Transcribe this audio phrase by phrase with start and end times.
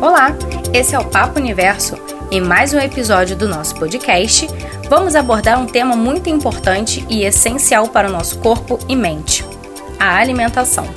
[0.00, 0.34] Olá,
[0.72, 1.94] esse é o Papo Universo.
[2.30, 4.48] Em mais um episódio do nosso podcast,
[4.88, 9.44] vamos abordar um tema muito importante e essencial para o nosso corpo e mente:
[9.98, 10.88] a alimentação.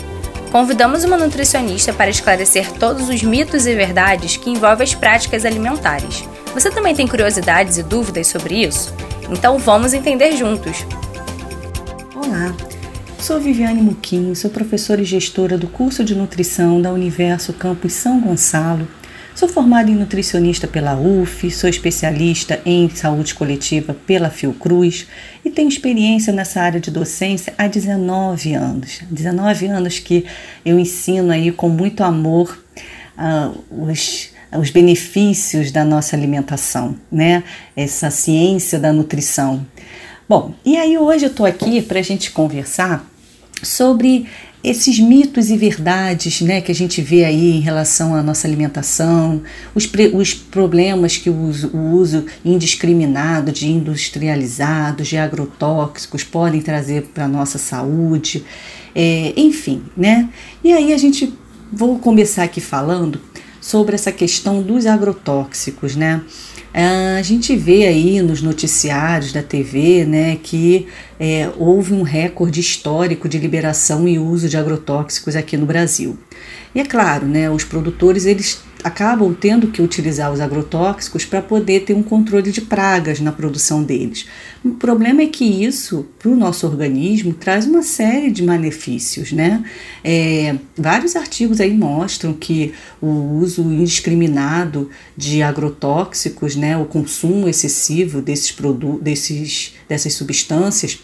[0.53, 6.23] Convidamos uma nutricionista para esclarecer todos os mitos e verdades que envolvem as práticas alimentares.
[6.53, 8.93] Você também tem curiosidades e dúvidas sobre isso?
[9.29, 10.85] Então vamos entender juntos.
[12.15, 12.55] Olá,
[13.19, 18.21] sou Viviane Muquim, sou professora e gestora do curso de nutrição da Universo Campus São
[18.21, 18.87] Gonçalo.
[19.35, 25.07] Sou formada em nutricionista pela UF, sou especialista em saúde coletiva pela Fiocruz
[25.43, 29.01] e tenho experiência nessa área de docência há 19 anos.
[29.09, 30.25] 19 anos que
[30.63, 32.63] eu ensino aí com muito amor
[33.17, 37.43] uh, os os benefícios da nossa alimentação, né?
[37.75, 39.65] Essa ciência da nutrição.
[40.27, 43.05] Bom, e aí hoje eu estou aqui para a gente conversar
[43.61, 44.27] sobre
[44.63, 49.41] esses mitos e verdades né, que a gente vê aí em relação à nossa alimentação,
[49.75, 57.03] os, os problemas que o uso, o uso indiscriminado de industrializados, de agrotóxicos podem trazer
[57.13, 58.45] para a nossa saúde,
[58.95, 60.29] é, enfim, né?
[60.63, 61.33] E aí a gente,
[61.71, 63.19] vou começar aqui falando
[63.59, 66.21] sobre essa questão dos agrotóxicos, né?
[66.73, 70.87] A gente vê aí nos noticiários da TV né, que
[71.19, 76.17] é, houve um recorde histórico de liberação e uso de agrotóxicos aqui no Brasil.
[76.73, 81.81] E é claro, né, os produtores eles acabam tendo que utilizar os agrotóxicos para poder
[81.81, 84.27] ter um controle de pragas na produção deles.
[84.63, 89.61] O problema é que isso, para o nosso organismo, traz uma série de malefícios, né?
[90.01, 93.07] É, vários artigos aí mostram que o
[93.39, 98.55] uso indiscriminado de agrotóxicos, né, o consumo excessivo desses
[99.01, 100.97] desses, dessas substâncias,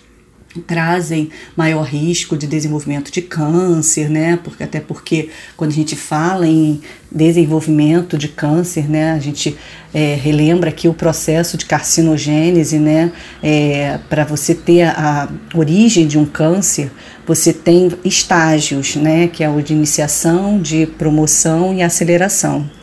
[0.65, 4.39] trazem maior risco de desenvolvimento de câncer, né?
[4.43, 9.55] Porque até porque quando a gente fala em desenvolvimento de câncer, né, a gente
[9.93, 13.11] é, relembra aqui o processo de carcinogênese, né?
[13.43, 16.91] É, Para você ter a origem de um câncer,
[17.27, 19.27] você tem estágios, né?
[19.27, 22.78] Que é o de iniciação, de promoção e aceleração.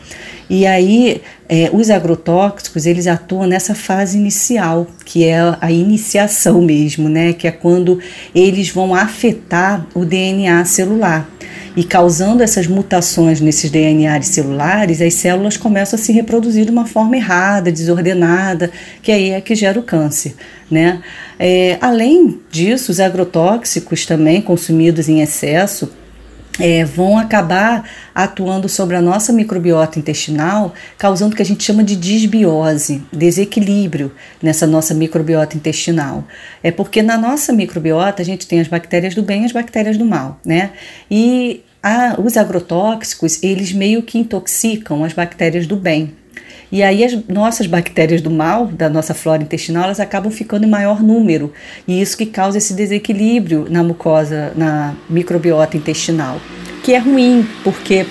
[0.49, 7.09] E aí, é, os agrotóxicos, eles atuam nessa fase inicial, que é a iniciação mesmo,
[7.09, 7.33] né?
[7.33, 7.99] Que é quando
[8.33, 11.29] eles vão afetar o DNA celular.
[11.75, 16.87] E causando essas mutações nesses DNAs celulares, as células começam a se reproduzir de uma
[16.87, 18.71] forma errada, desordenada,
[19.01, 20.33] que aí é que gera o câncer.
[20.71, 21.01] Né?
[21.37, 25.91] É, além disso, os agrotóxicos também consumidos em excesso
[26.59, 31.83] é, vão acabar atuando sobre a nossa microbiota intestinal, causando o que a gente chama
[31.83, 36.23] de disbiose, desequilíbrio nessa nossa microbiota intestinal.
[36.63, 39.97] É porque na nossa microbiota a gente tem as bactérias do bem e as bactérias
[39.97, 40.71] do mal, né?
[41.09, 46.13] E a, os agrotóxicos, eles meio que intoxicam as bactérias do bem.
[46.71, 50.69] E aí as nossas bactérias do mal, da nossa flora intestinal, elas acabam ficando em
[50.69, 51.53] maior número.
[51.87, 56.41] E isso que causa esse desequilíbrio na mucosa, na microbiota intestinal,
[56.83, 58.05] que é ruim, porque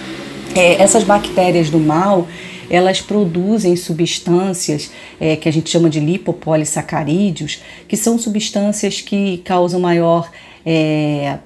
[0.55, 2.27] é, essas bactérias do mal,
[2.71, 4.91] elas produzem substâncias
[5.21, 10.31] é, que a gente chama de lipopolissacarídeos, que são substâncias que causam maior
[10.65, 11.39] é,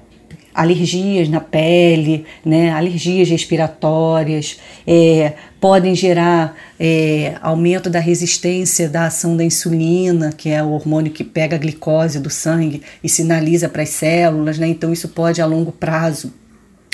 [0.53, 9.37] alergias na pele, né, alergias respiratórias, é, podem gerar é, aumento da resistência da ação
[9.37, 13.83] da insulina, que é o hormônio que pega a glicose do sangue e sinaliza para
[13.83, 16.33] as células, né, então isso pode a longo prazo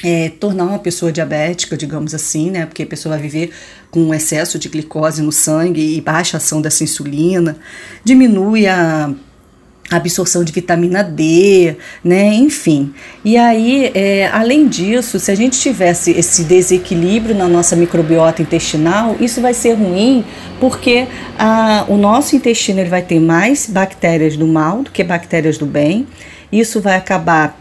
[0.03, 2.65] é, tornar uma pessoa diabética, digamos assim, né?
[2.65, 3.51] Porque a pessoa vai viver
[3.89, 7.57] com excesso de glicose no sangue e baixa ação dessa insulina,
[8.03, 9.11] diminui a
[9.89, 12.33] absorção de vitamina D, né?
[12.33, 12.93] Enfim.
[13.23, 19.15] E aí, é, além disso, se a gente tivesse esse desequilíbrio na nossa microbiota intestinal,
[19.19, 20.25] isso vai ser ruim
[20.59, 25.57] porque a, o nosso intestino ele vai ter mais bactérias do mal do que bactérias
[25.57, 26.07] do bem.
[26.51, 27.57] Isso vai acabar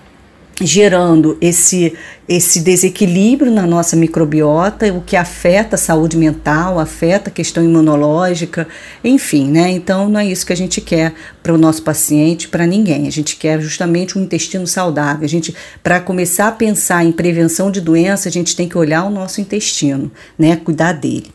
[0.60, 1.92] gerando esse,
[2.26, 8.66] esse desequilíbrio na nossa microbiota, o que afeta a saúde mental, afeta a questão imunológica,
[9.04, 9.70] enfim, né?
[9.70, 11.12] Então não é isso que a gente quer
[11.42, 13.06] para o nosso paciente, para ninguém.
[13.06, 15.24] A gente quer justamente um intestino saudável.
[15.24, 19.04] A gente, para começar a pensar em prevenção de doença, a gente tem que olhar
[19.04, 20.56] o nosso intestino, né?
[20.56, 21.30] Cuidar dele.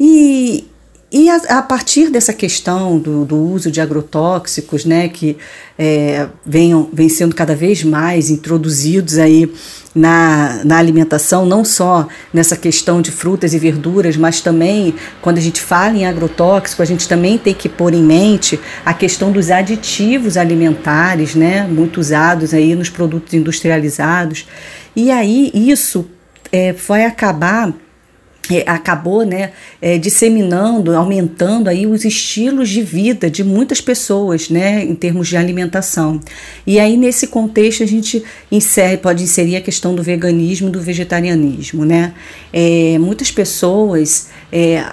[0.00, 0.66] E,
[1.10, 5.38] e a, a, partir dessa questão do, do, uso de agrotóxicos, né, que
[5.78, 9.50] é, venham, vem sendo cada vez mais introduzidos aí
[9.94, 15.40] na, na alimentação, não só nessa questão de frutas e verduras, mas também quando a
[15.40, 19.50] gente fala em agrotóxico, a gente também tem que pôr em mente a questão dos
[19.50, 24.46] aditivos alimentares, né, muito usados aí nos produtos industrializados.
[24.94, 26.06] E aí isso
[26.52, 27.72] é, vai acabar
[28.66, 34.94] acabou né, é, disseminando, aumentando aí os estilos de vida de muitas pessoas, né, em
[34.94, 36.20] termos de alimentação.
[36.66, 41.84] E aí nesse contexto a gente insere, pode inserir a questão do veganismo, do vegetarianismo,
[41.84, 42.14] né?
[42.52, 44.84] É, muitas pessoas é,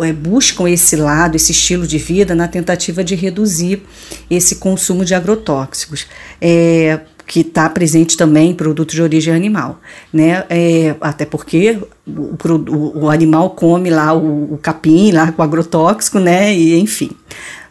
[0.00, 3.82] é, buscam esse lado, esse estilo de vida na tentativa de reduzir
[4.30, 6.06] esse consumo de agrotóxicos.
[6.40, 9.80] É, que está presente também em produtos de origem animal,
[10.12, 10.44] né?
[10.48, 16.20] É, até porque o, o, o, animal come lá o, o capim lá com agrotóxico,
[16.20, 16.54] né?
[16.54, 17.10] E enfim.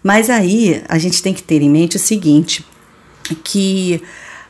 [0.04, 2.66] Mas aí a gente tem que ter em mente o seguinte,
[3.44, 4.02] que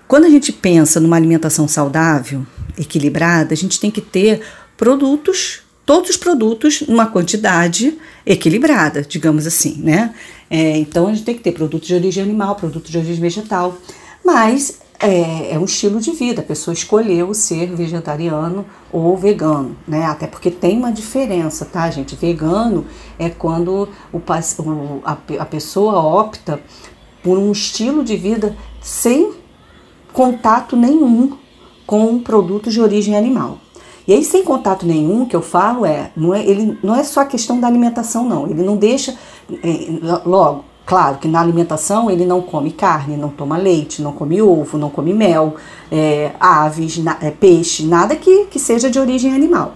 [0.08, 2.46] quando a gente pensa numa alimentação saudável,
[2.78, 4.42] equilibrada, a gente tem que ter
[4.76, 10.16] produtos, todos os produtos numa quantidade equilibrada, digamos assim, né?
[10.50, 13.80] É, então a gente tem que ter produtos de origem animal, produtos de origem vegetal,
[14.24, 16.42] mas é, é, um estilo de vida.
[16.42, 20.06] A pessoa escolheu ser vegetariano ou vegano, né?
[20.06, 22.16] Até porque tem uma diferença, tá, gente?
[22.16, 22.86] Vegano
[23.20, 26.60] é quando o, o, a, a pessoa opta
[27.24, 29.34] por um estilo de vida sem
[30.14, 31.38] contato nenhum
[31.86, 33.60] com produtos de origem animal.
[34.08, 37.22] E aí, sem contato nenhum, que eu falo é, não é, ele não é só
[37.22, 38.48] a questão da alimentação, não.
[38.48, 39.18] Ele não deixa,
[39.52, 44.40] é, logo, Claro que na alimentação ele não come carne, não toma leite, não come
[44.42, 45.56] ovo, não come mel,
[45.92, 49.74] é, aves, na, é, peixe, nada que, que seja de origem animal.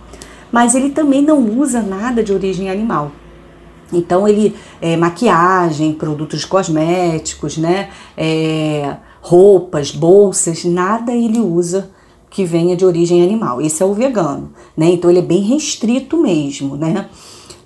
[0.51, 3.11] Mas ele também não usa nada de origem animal.
[3.91, 11.89] Então ele é, maquiagem, produtos cosméticos, né, é, roupas, bolsas, nada ele usa
[12.29, 13.59] que venha de origem animal.
[13.59, 14.91] Esse é o vegano, né?
[14.91, 17.09] Então ele é bem restrito mesmo, né?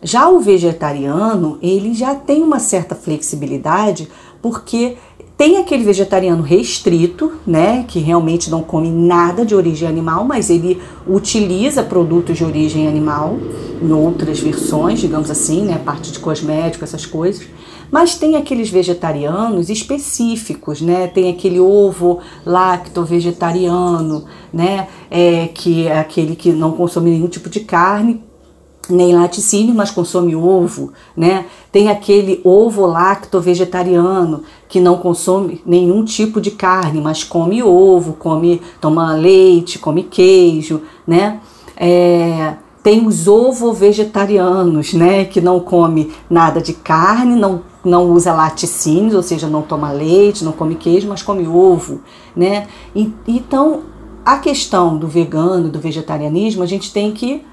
[0.03, 4.09] Já o vegetariano, ele já tem uma certa flexibilidade,
[4.41, 4.97] porque
[5.37, 10.81] tem aquele vegetariano restrito, né, que realmente não come nada de origem animal, mas ele
[11.07, 13.37] utiliza produtos de origem animal
[13.81, 17.47] em outras versões, digamos assim, né, parte de cosmético, essas coisas.
[17.89, 21.05] Mas tem aqueles vegetarianos específicos, né?
[21.05, 24.87] Tem aquele ovo lacto vegetariano, né?
[25.11, 28.23] É, que é aquele que não consome nenhum tipo de carne,
[28.89, 31.45] nem laticínio, mas consome ovo, né?
[31.71, 38.13] Tem aquele ovo lacto vegetariano que não consome nenhum tipo de carne, mas come ovo,
[38.13, 41.39] come, toma leite, come queijo, né?
[41.77, 45.23] É, tem os ovo vegetarianos, né?
[45.25, 50.43] Que não come nada de carne, não, não usa laticínios, ou seja, não toma leite,
[50.43, 52.01] não come queijo, mas come ovo,
[52.35, 52.67] né?
[52.93, 53.83] E, então,
[54.25, 57.45] a questão do vegano, do vegetarianismo, a gente tem que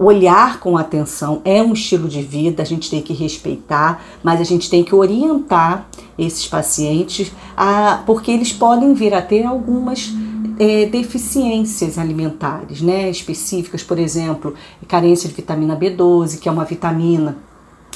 [0.00, 4.44] olhar com atenção, é um estilo de vida, a gente tem que respeitar, mas a
[4.44, 5.86] gente tem que orientar
[6.18, 10.10] esses pacientes, a, porque eles podem vir a ter algumas
[10.58, 14.54] é, deficiências alimentares, né, específicas, por exemplo,
[14.88, 17.36] carência de vitamina B12, que é uma vitamina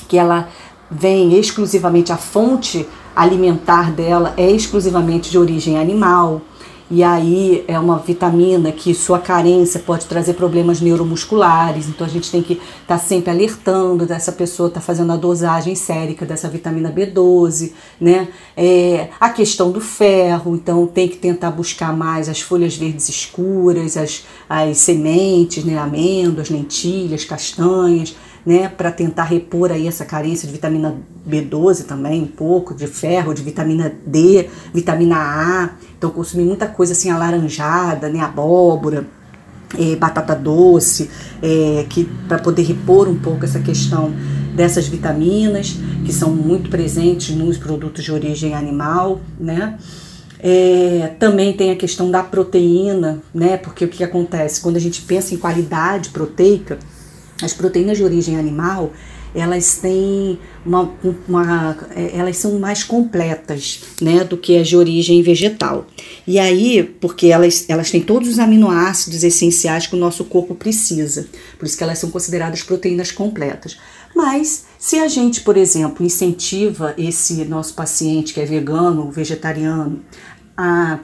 [0.06, 0.50] que ela
[0.90, 2.86] vem exclusivamente, a fonte
[3.16, 6.42] alimentar dela é exclusivamente de origem animal
[6.94, 12.30] e aí é uma vitamina que sua carência pode trazer problemas neuromusculares, então a gente
[12.30, 16.92] tem que estar tá sempre alertando dessa pessoa tá fazendo a dosagem sérica dessa vitamina
[16.92, 18.28] B12, né?
[18.56, 23.96] É, a questão do ferro, então tem que tentar buscar mais as folhas verdes escuras,
[23.96, 25.76] as, as sementes, né?
[25.76, 30.94] Amêndoas, lentilhas, castanhas né, para tentar repor aí essa carência de vitamina
[31.28, 35.70] B12 também, um pouco, de ferro, de vitamina D, vitamina A.
[35.96, 39.06] Então consumir muita coisa assim alaranjada, né, abóbora,
[39.78, 41.10] é, batata doce,
[41.42, 44.12] é, que para poder repor um pouco essa questão
[44.54, 49.78] dessas vitaminas que são muito presentes nos produtos de origem animal, né?
[50.38, 53.56] É, também tem a questão da proteína, né?
[53.56, 56.78] Porque o que acontece quando a gente pensa em qualidade proteica,
[57.44, 58.92] as proteínas de origem animal,
[59.34, 60.90] elas têm uma,
[61.28, 65.86] uma, é, elas são mais completas, né, do que as de origem vegetal.
[66.26, 71.28] E aí, porque elas, elas têm todos os aminoácidos essenciais que o nosso corpo precisa,
[71.58, 73.76] por isso que elas são consideradas proteínas completas.
[74.14, 80.00] Mas se a gente, por exemplo, incentiva esse nosso paciente que é vegano, vegetariano,
[80.56, 81.00] a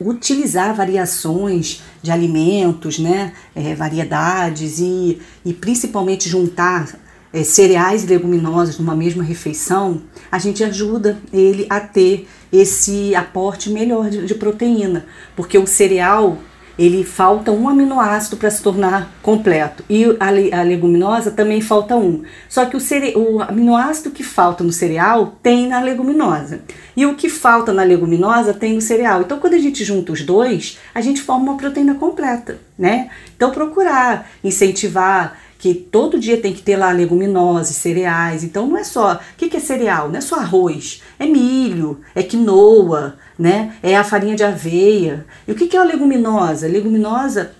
[0.00, 6.98] utilizar variações de alimentos, né, é, variedades e, e principalmente juntar
[7.32, 13.70] é, cereais e leguminosas numa mesma refeição, a gente ajuda ele a ter esse aporte
[13.70, 16.38] melhor de, de proteína, porque o cereal
[16.78, 19.84] ele falta um aminoácido para se tornar completo.
[19.88, 22.22] E a, a, leguminosa também falta um.
[22.48, 26.62] Só que o, cere, o aminoácido que falta no cereal tem na leguminosa.
[26.96, 29.22] E o que falta na leguminosa tem no cereal.
[29.22, 33.10] Então, quando a gente junta os dois, a gente forma uma proteína completa, né?
[33.36, 38.42] Então, procurar incentivar que todo dia tem que ter lá leguminosas, cereais.
[38.42, 39.14] Então não é só.
[39.14, 40.08] O que, que é cereal?
[40.08, 43.76] Não é só arroz, é milho, é quinoa, né?
[43.80, 45.24] É a farinha de aveia.
[45.46, 46.66] E o que, que é a leguminosa?
[46.66, 47.52] A leguminosa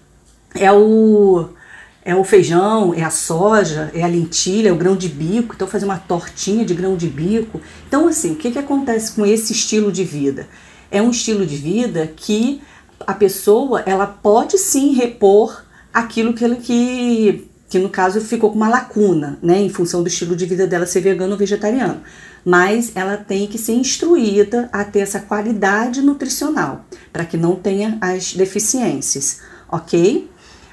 [0.53, 1.51] é o
[2.05, 5.55] é o feijão, é a soja, é a lentilha, é o grão de bico.
[5.55, 7.61] Então, fazer uma tortinha de grão de bico.
[7.87, 10.49] Então, assim, o que, que acontece com esse estilo de vida?
[10.91, 12.61] É um estilo de vida que
[13.07, 18.69] a pessoa ela pode sim repor aquilo que, que, que no caso ficou com uma
[18.69, 22.03] lacuna, né, em função do estilo de vida dela ser vegano ou vegetariano.
[22.45, 27.97] Mas ela tem que ser instruída a ter essa qualidade nutricional, para que não tenha
[27.99, 30.29] as deficiências, ok?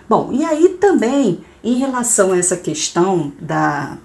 [0.09, 3.97] Bom, e aí também, em relação a essa questão da,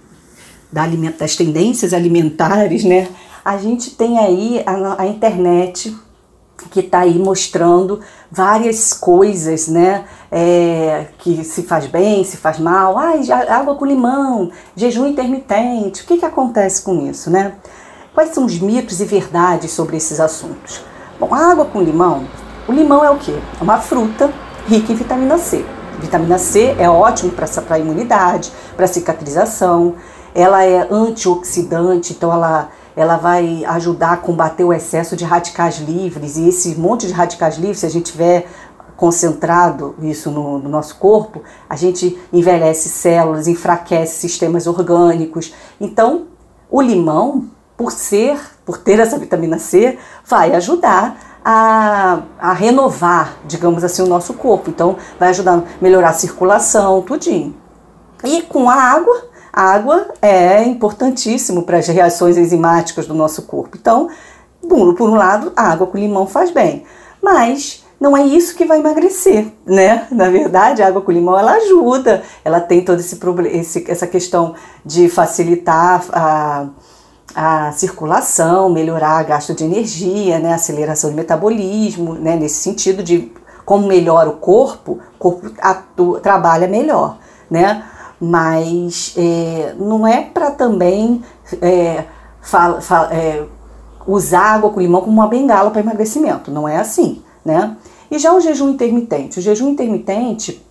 [0.71, 0.87] da
[1.19, 3.09] das tendências alimentares, né?
[3.45, 5.93] A gente tem aí a, a internet
[6.71, 10.05] que está aí mostrando várias coisas, né?
[10.31, 12.99] É, que se faz bem, se faz mal.
[12.99, 16.03] Ai, água com limão, jejum intermitente.
[16.03, 17.55] O que, que acontece com isso, né?
[18.15, 20.81] Quais são os mitos e verdades sobre esses assuntos?
[21.19, 22.27] Bom, a água com limão,
[22.69, 23.37] o limão é o quê?
[23.61, 24.33] É uma fruta
[24.67, 25.65] rica em vitamina C.
[25.99, 29.95] Vitamina C é ótimo para a imunidade, para cicatrização.
[30.35, 36.37] Ela é antioxidante, então ela, ela vai ajudar a combater o excesso de radicais livres.
[36.37, 38.47] E esse monte de radicais livres, se a gente tiver
[38.97, 45.53] concentrado isso no, no, nosso corpo, a gente envelhece células, enfraquece sistemas orgânicos.
[45.81, 46.27] Então,
[46.71, 47.47] o limão,
[47.77, 54.07] por ser, por ter essa vitamina C, vai ajudar a, a renovar, digamos assim, o
[54.07, 54.71] nosso corpo.
[54.71, 57.55] Então, vai ajudar a melhorar a circulação, tudinho.
[58.23, 63.77] E com a água, a água é importantíssimo para as reações enzimáticas do nosso corpo.
[63.81, 64.09] Então,
[64.69, 66.83] por, um lado, a água com limão faz bem,
[67.23, 70.09] mas não é isso que vai emagrecer, né?
[70.11, 75.09] Na verdade, a água com limão ela ajuda, ela tem toda esse, essa questão de
[75.09, 76.67] facilitar a
[77.35, 83.33] a circulação, melhorar o gasto de energia, né, aceleração do metabolismo, né, nesse sentido de
[83.65, 87.19] como melhora o corpo, o corpo atua, trabalha melhor,
[87.51, 87.83] né?
[88.21, 91.23] Mas é, não é para também
[91.61, 92.05] é,
[93.11, 93.45] é,
[94.07, 97.77] usar água com limão como uma bengala para emagrecimento, não é assim, né?
[98.11, 100.65] E já o jejum intermitente, o jejum intermitente,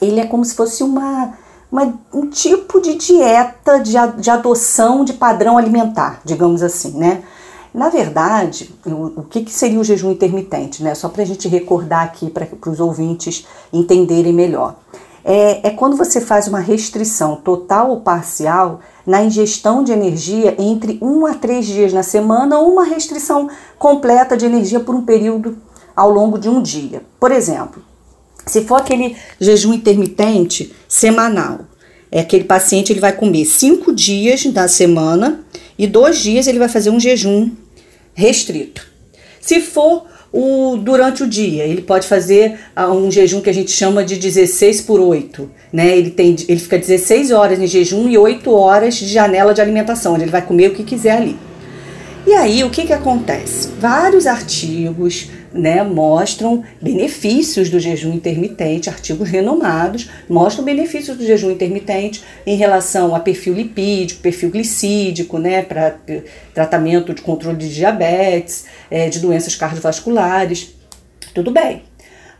[0.00, 1.34] ele é como se fosse uma
[1.70, 7.22] uma, um tipo de dieta de, de adoção de padrão alimentar, digamos assim, né?
[7.72, 10.94] Na verdade, o, o que, que, seria o jejum intermitente, né?
[10.96, 14.74] Só para a gente recordar aqui para os ouvintes entenderem melhor.
[15.24, 20.98] É, é quando você faz uma restrição total ou parcial na ingestão de energia entre
[21.02, 23.48] um a três dias na semana ou uma restrição
[23.78, 25.58] completa de energia por um período
[25.94, 27.02] ao longo de um dia.
[27.18, 27.82] Por exemplo,
[28.46, 31.60] se for aquele jejum intermitente semanal,
[32.10, 35.44] é aquele paciente ele vai comer cinco dias da semana
[35.78, 37.50] e dois dias ele vai fazer um jejum
[38.14, 38.86] restrito.
[39.40, 43.72] Se for o, durante o dia, ele pode fazer ah, um jejum que a gente
[43.72, 45.50] chama de 16 por 8.
[45.72, 45.96] Né?
[45.96, 50.14] Ele, tem, ele fica 16 horas em jejum e 8 horas de janela de alimentação,
[50.14, 51.36] onde ele vai comer o que quiser ali.
[52.26, 53.68] E aí, o que, que acontece?
[53.78, 62.22] Vários artigos, né, mostram benefícios do jejum intermitente, artigos renomados mostram benefícios do jejum intermitente
[62.46, 65.96] em relação a perfil lipídico, perfil glicídico, né, para
[66.54, 70.74] tratamento de controle de diabetes, é, de doenças cardiovasculares,
[71.34, 71.82] tudo bem.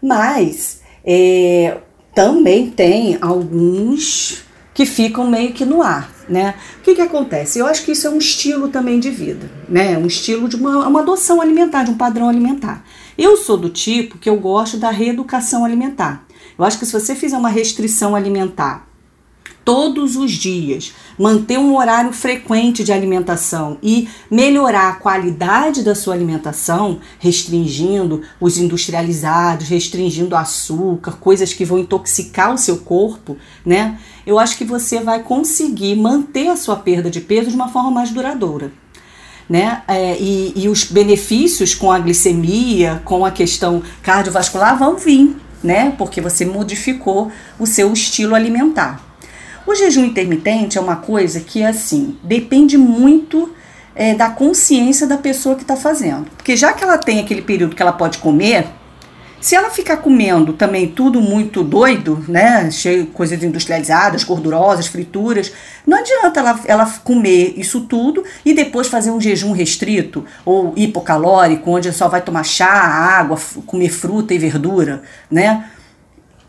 [0.00, 1.78] Mas é,
[2.14, 6.54] também tem alguns que ficam meio que no ar, né?
[6.78, 7.58] O que, que acontece?
[7.58, 9.98] Eu acho que isso é um estilo também de vida, né?
[9.98, 12.84] Um estilo de uma, uma adoção alimentar, de um padrão alimentar.
[13.18, 16.24] Eu sou do tipo que eu gosto da reeducação alimentar.
[16.58, 18.89] Eu acho que se você fizer uma restrição alimentar
[19.64, 26.14] todos os dias, manter um horário frequente de alimentação e melhorar a qualidade da sua
[26.14, 33.98] alimentação, restringindo os industrializados, restringindo açúcar, coisas que vão intoxicar o seu corpo, né?
[34.26, 37.90] Eu acho que você vai conseguir manter a sua perda de peso de uma forma
[37.90, 38.72] mais duradoura.
[39.48, 39.82] Né?
[39.88, 45.92] É, e, e os benefícios com a glicemia, com a questão cardiovascular vão vir, né?
[45.98, 49.09] Porque você modificou o seu estilo alimentar.
[49.70, 53.54] O jejum intermitente é uma coisa que, assim, depende muito
[53.94, 56.26] é, da consciência da pessoa que está fazendo.
[56.36, 58.66] Porque já que ela tem aquele período que ela pode comer,
[59.40, 65.52] se ela ficar comendo também tudo muito doido, né, cheio de coisas industrializadas, gordurosas, frituras,
[65.86, 71.70] não adianta ela, ela comer isso tudo e depois fazer um jejum restrito ou hipocalórico,
[71.70, 75.70] onde só vai tomar chá, água, comer fruta e verdura, né?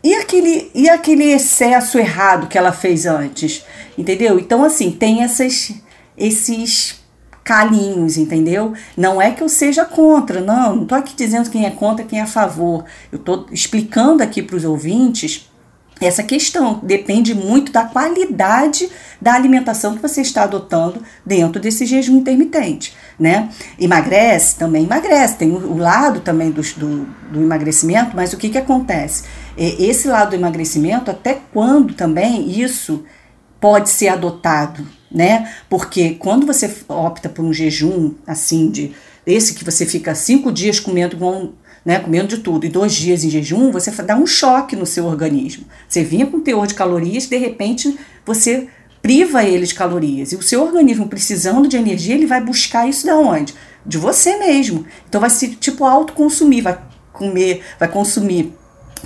[0.02, 3.64] E aquele, e aquele excesso errado que ela fez antes?
[3.96, 4.38] Entendeu?
[4.38, 5.72] Então, assim, tem essas,
[6.16, 7.00] esses
[7.44, 8.72] calinhos, entendeu?
[8.96, 12.18] Não é que eu seja contra, não, não tô aqui dizendo quem é contra, quem
[12.18, 12.84] é a favor.
[13.10, 15.51] Eu tô explicando aqui para os ouvintes
[16.04, 18.88] essa questão depende muito da qualidade
[19.20, 23.48] da alimentação que você está adotando dentro desse jejum intermitente, né?
[23.78, 28.58] Emagrece, também emagrece, tem o lado também do, do, do emagrecimento, mas o que que
[28.58, 29.24] acontece?
[29.56, 33.04] Esse lado do emagrecimento, até quando também isso
[33.60, 35.52] pode ser adotado, né?
[35.70, 38.92] Porque quando você opta por um jejum assim de
[39.24, 41.52] esse que você fica cinco dias comendo igual
[41.84, 45.06] né, comendo de tudo, e dois dias em jejum, você dá um choque no seu
[45.06, 45.64] organismo.
[45.88, 48.68] Você vinha com teor de calorias, de repente você
[49.00, 50.32] priva ele de calorias.
[50.32, 53.54] E o seu organismo precisando de energia, ele vai buscar isso da onde?
[53.84, 54.86] De você mesmo.
[55.08, 56.78] Então vai se tipo autoconsumir, vai
[57.12, 58.54] comer, vai consumir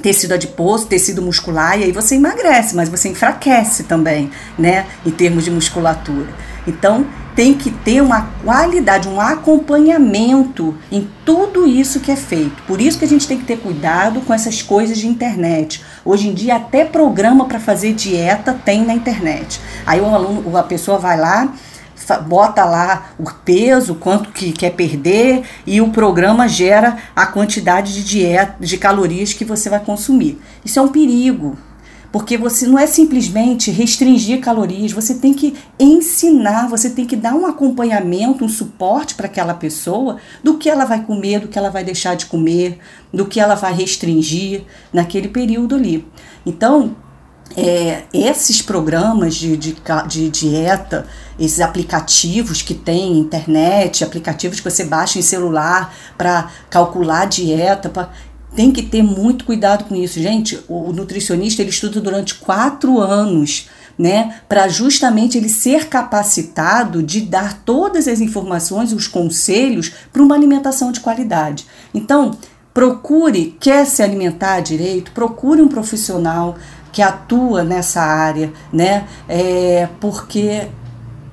[0.02, 5.44] tecido adiposo, tecido muscular, e aí você emagrece, mas você enfraquece também, né, em termos
[5.44, 6.28] de musculatura.
[6.66, 7.06] Então,
[7.36, 12.62] tem que ter uma qualidade, um acompanhamento em tudo isso que é feito.
[12.62, 15.84] Por isso que a gente tem que ter cuidado com essas coisas de internet.
[16.02, 19.60] Hoje em dia até programa para fazer dieta tem na internet.
[19.84, 21.52] Aí o aluno, a pessoa vai lá,
[22.26, 28.02] bota lá o peso, quanto que quer perder e o programa gera a quantidade de
[28.02, 30.40] dieta, de calorias que você vai consumir.
[30.64, 31.58] Isso é um perigo,
[32.10, 37.34] porque você não é simplesmente restringir calorias, você tem que ensinar, você tem que dar
[37.34, 41.70] um acompanhamento, um suporte para aquela pessoa do que ela vai comer, do que ela
[41.70, 42.78] vai deixar de comer,
[43.12, 46.06] do que ela vai restringir naquele período ali.
[46.44, 46.96] Então,
[47.56, 49.76] é, esses programas de, de,
[50.08, 51.06] de, dieta,
[51.38, 58.10] esses aplicativos que tem internet, aplicativos que você baixa em celular para calcular dieta, pra,
[58.56, 60.18] tem que ter muito cuidado com isso.
[60.18, 67.20] Gente, o nutricionista ele estuda durante quatro anos, né, para justamente ele ser capacitado de
[67.20, 71.66] dar todas as informações, os conselhos para uma alimentação de qualidade.
[71.94, 72.32] Então,
[72.74, 76.56] procure, quer se alimentar direito, procure um profissional
[76.92, 80.68] que atua nessa área, né, é, porque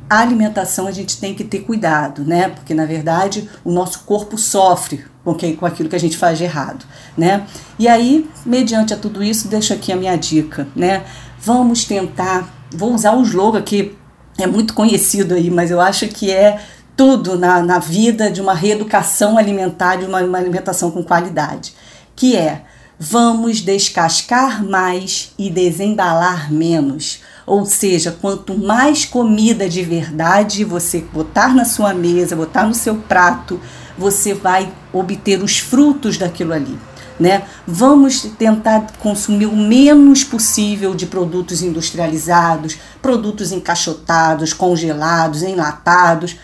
[0.10, 2.50] a alimentação a gente tem que ter cuidado, né?
[2.50, 6.38] Porque na verdade o nosso corpo sofre com, que, com aquilo que a gente faz
[6.38, 6.86] de errado,
[7.18, 7.46] né?
[7.80, 11.04] E aí, mediante a tudo isso, deixo aqui a minha dica, né?
[11.40, 13.96] Vamos tentar, vou usar um slogan que
[14.38, 16.60] é muito conhecido aí, mas eu acho que é
[16.96, 21.74] tudo na, na vida de uma reeducação alimentar, de uma, uma alimentação com qualidade,
[22.16, 22.64] que é
[23.00, 27.22] vamos descascar mais e desembalar menos.
[27.46, 32.96] Ou seja, quanto mais comida de verdade você botar na sua mesa, botar no seu
[32.96, 33.60] prato,
[33.98, 36.78] você vai obter os frutos daquilo ali.
[37.20, 37.44] Né?
[37.68, 46.36] Vamos tentar consumir o menos possível de produtos industrializados, produtos encaixotados, congelados, enlatados.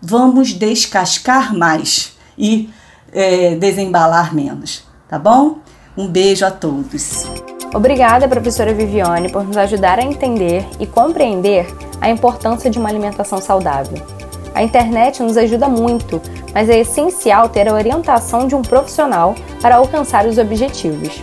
[0.00, 2.70] Vamos descascar mais e
[3.12, 5.58] é, desembalar menos, tá bom?
[5.96, 7.26] Um beijo a todos.
[7.74, 11.66] Obrigada, professora Viviane, por nos ajudar a entender e compreender
[12.00, 13.98] a importância de uma alimentação saudável.
[14.54, 16.20] A internet nos ajuda muito,
[16.58, 21.22] mas é essencial ter a orientação de um profissional para alcançar os objetivos.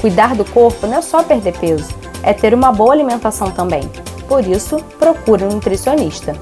[0.00, 3.82] Cuidar do corpo não é só perder peso, é ter uma boa alimentação também.
[4.26, 6.34] Por isso, procure um nutricionista.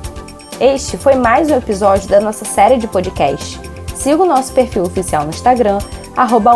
[0.60, 3.60] Este foi mais um episódio da nossa série de podcast.
[3.92, 5.78] Siga o nosso perfil oficial no Instagram,
[6.16, 6.54] arroba